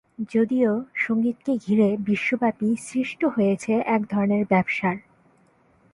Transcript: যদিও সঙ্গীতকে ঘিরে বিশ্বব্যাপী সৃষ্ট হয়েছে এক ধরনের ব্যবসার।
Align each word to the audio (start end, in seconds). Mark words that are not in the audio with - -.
যদিও 0.31 0.71
সঙ্গীতকে 0.95 1.51
ঘিরে 1.65 1.87
বিশ্বব্যাপী 1.99 2.69
সৃষ্ট 2.87 3.21
হয়েছে 3.25 3.73
এক 3.87 4.01
ধরনের 4.09 4.43
ব্যবসার। 4.45 4.95